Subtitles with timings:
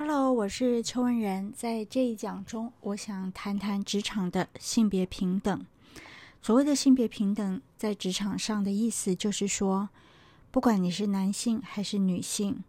[0.00, 1.52] Hello，我是邱文仁。
[1.52, 5.66] 在这一讲中，我想谈谈职场的性别平等。
[6.40, 9.88] 所谓的性别平等，在职场上的意思就是说，
[10.52, 12.62] 不管你是男性还是女性，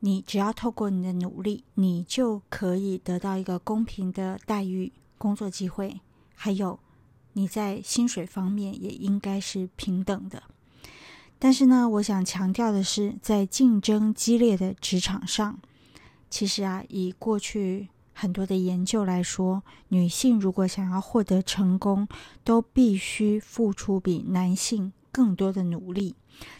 [0.00, 6.00] 你只要透过你的努力，你就可以得到一个公平的待遇、工作机会，
[6.34, 6.80] 还有
[7.34, 10.42] 你在薪水方面也应该是平等的。
[11.38, 15.60] 但是呢，我想强调的是，在竞争激烈的职场上。
[16.30, 22.06] 其实啊，以过去很多的研究来说，女性如果想要获得成功，
[22.44, 26.14] 都必须付出比男性更多的努力。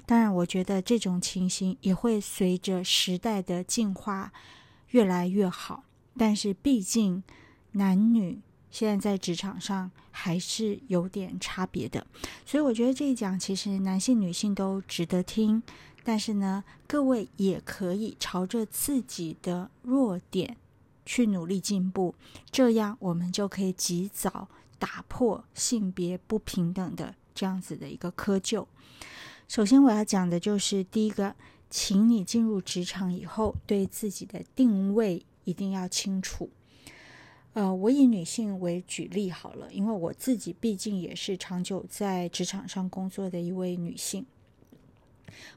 [0.06, 4.32] 当然，我觉得这种情形也会随着时代的进化
[4.90, 5.84] 越来越好。
[6.16, 7.23] 但是，毕竟
[7.73, 8.40] 男女
[8.70, 12.06] 现在在职场上还是有点差别的，
[12.45, 15.62] 所以我觉得这一讲其实男性、女性都值得听。
[16.08, 20.56] 但是呢，各位也可以朝着自己的弱点
[21.04, 22.15] 去努力进步，
[22.50, 28.65] 这样我们就可以及早打破性别不平等的这样子的一个窠臼。
[29.48, 31.37] 首先我要讲的就是第一个，
[31.68, 36.48] 请你进入职场以后，对自己的定位一定要清楚。
[37.52, 44.24] 呃，我以女性为举例好了，因为我自己毕竟也是长久在职场上工作的一位女性。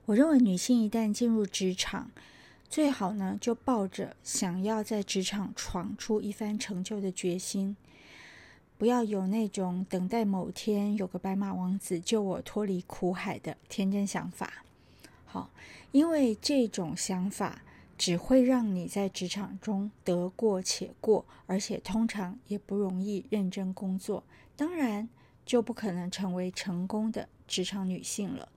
[0.06, 2.12] 我认为女性一旦进入职场，
[2.70, 7.76] 最好呢就抱着想要在职场闯出一番成就的决心，
[8.78, 14.64] 不要有那种等待某天有个白马王子救我脱离苦海的天真想法。
[15.26, 15.50] 好，
[15.92, 17.62] 因为这种想法
[17.98, 24.24] 只会让你在职场中得过且过，而且通常也不容易认真工作，
[24.56, 25.08] 当然
[25.46, 28.50] 就不可能成为成功的职场女性了。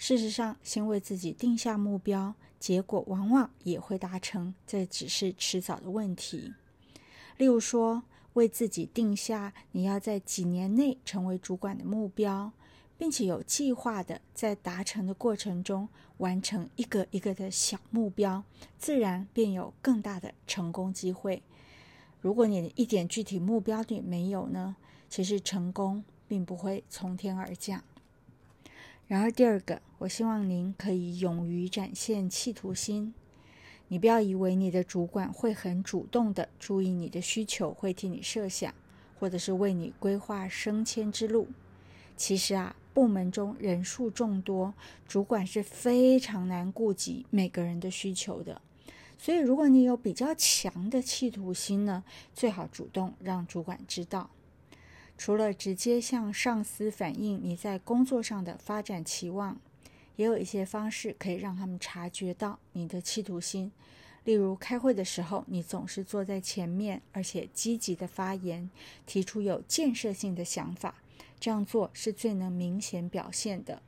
[0.00, 6.54] 事实上，先为自己定下目标，结果往往也会达成，这只是迟早的问题。
[7.36, 12.50] 例如说，为自己定下你要在几年内成为主管的目标，
[12.96, 15.86] 并且有计划的在达成的过程中
[16.16, 18.42] 完成一个一个的小目标，
[18.78, 21.42] 自然便有更大的成功机会。
[22.22, 24.76] 如果你一点具体目标也没有呢？
[25.10, 27.84] 其实成功并不会从天而降。
[29.10, 33.12] 然而，第二个，我希望您可以勇于展现企图心。
[33.88, 38.72] 你不要以为你的主管会很主动的注意你的需求，会替你设想，
[39.18, 41.48] 或者是为你规划升迁之路。
[42.16, 44.72] 其实啊，部门中人数众多，
[45.08, 48.62] 主管是非常难顾及每个人的需求的。
[49.18, 54.30] 所以，如果你有比较强的企图心呢，最好主动让主管知道。
[55.22, 59.60] 除了直接向上司反映你在工作上的发展期望，
[60.16, 63.70] 也有一些方式可以让他们察觉到你的企图心。
[64.24, 68.70] 例如，开会的时候，你总是坐在前面，而且积极的发言，
[69.04, 70.94] 提出有建设性的想法，
[71.38, 73.82] 这样做是最能明显表现的。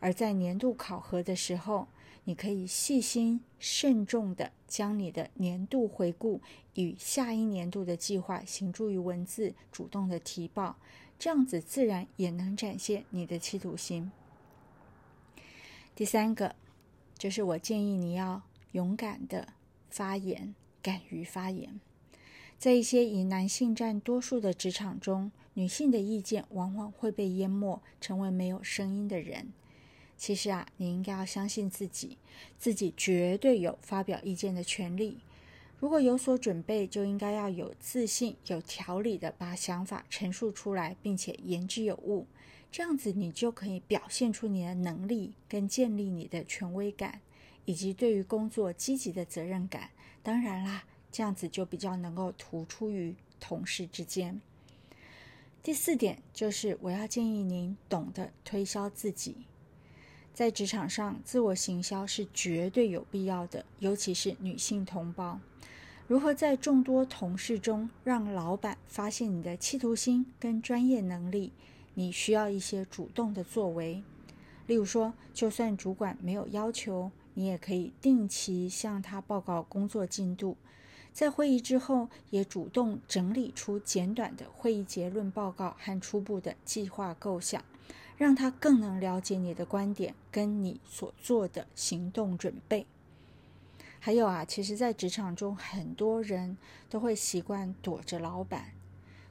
[0.00, 1.86] 而在年度考核的时候，
[2.26, 6.40] 你可以细心慎重地将你的年度回顾
[6.74, 10.76] 与下一年度的计划行诸于文字，主动的提报，
[11.20, 14.10] 这样子自然也能展现你的企图心。
[15.94, 16.56] 第三个，
[17.16, 19.54] 就是我建议你要勇敢的
[19.88, 21.80] 发言，敢于发言。
[22.58, 29.52] 在一些以男性占多数的职场中，女性的意见往往会被淹没，成为没有声音的人。
[30.16, 32.16] 其实啊，你应该要相信自己，
[32.58, 35.18] 自己绝对有发表意见的权利。
[35.78, 42.26] 如果有所准备，就应该要有自信、有条理的把想法陈述出来，并且言之有物。
[42.72, 47.20] 这样子，你就可以表现出你的能力，跟建立你的权威感，
[47.66, 49.90] 以及对于工作积极的责任感。
[50.22, 54.40] 当然啦，这样子就比较能够突出于同事之间。
[55.62, 59.36] 第四点就是，我要建议您懂得推销自己。
[60.36, 65.40] 在职场上，自我行销是绝对有必要的，尤其是女性同胞。
[66.06, 71.54] 如何在众多同事中让老板发现你的企图心跟专业能力？
[71.94, 74.02] 你需要一些主动的作为。
[74.66, 80.58] 例如说，就算主管没有要求，你也可以定期向他报告工作进度，
[81.16, 87.64] 在会议之后也主动整理出简短的会议结论报告和初步的计划构想。
[88.18, 92.86] 让他更能了解你的观点跟你所做的行动准备。
[94.00, 96.56] 还有啊，其实，在职场中，很多人
[96.88, 98.72] 都会习惯躲着老板，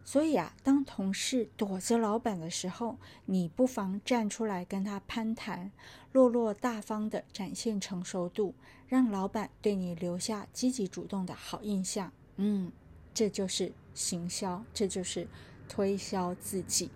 [0.07, 5.71] 所以啊，当同事躲着老板的时候，你不妨站出来跟他攀谈，
[6.11, 8.53] 落落大方的展现成熟度，
[8.87, 12.13] 让老板对你留下积极主动的好印象。
[12.37, 12.71] 嗯，
[13.15, 15.27] 这就是行销，这就是
[15.67, 16.91] 推销自己。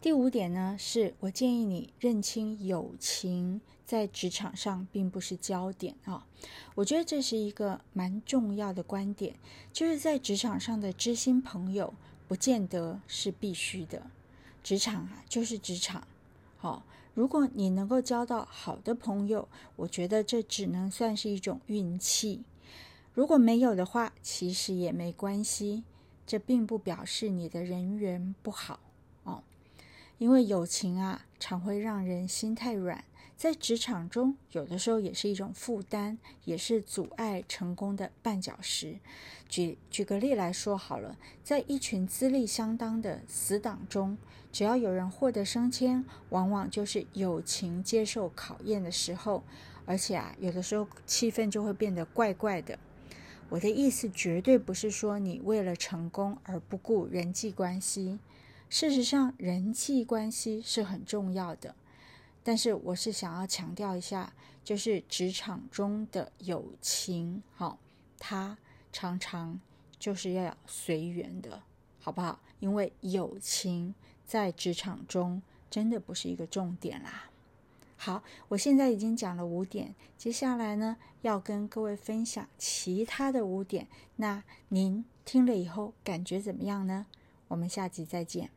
[0.00, 6.24] 第五点呢，是我建议你认清友情在职场上并不是焦点啊。
[6.76, 9.34] 我觉得这是一个蛮重要的观点，
[9.72, 11.92] 就是在职场上的知心朋友
[12.28, 14.06] 不见得是必须的。
[14.62, 16.06] 职场啊，就是职场。
[16.58, 22.44] 好，如果你能够交到好的朋友，我觉得这只能算是一种运气。
[23.14, 25.82] 如果没有的话，其实也没关系，
[26.24, 28.78] 这并不表示你的人缘不好。
[30.18, 33.04] 因为友情啊，常会让人心太软，
[33.36, 38.98] 在职场中，有的时候也是一种负担，也是阻碍成功的绊脚石。
[39.48, 44.18] 举举个例来说好了，在一群资历相当的死党中，
[44.50, 49.44] 只要有人获得升迁，往往就是友情接受考验的时候，
[49.86, 52.76] 而且啊，有的时候气氛就会变得怪怪的。
[53.50, 58.18] 我的意思绝对不是说你为了成功而不顾人际关系。
[58.70, 61.74] 事实上，人际关系是很重要的，
[62.44, 67.78] 但是我是想要强调一下，就是职场中的友情，好，
[68.18, 68.58] 它
[68.92, 69.58] 常常
[69.98, 71.62] 就是要随缘的，
[71.98, 72.40] 好不好？
[72.60, 73.94] 因为友情
[74.26, 75.40] 在职场中
[75.70, 77.30] 真的不是一个重点啦。
[77.96, 87.06] 好，我现在已经讲了五点，接下来呢，要跟各位分享其他的五点，那您听了以后感觉怎么样呢？
[87.48, 88.50] 我们下集再见。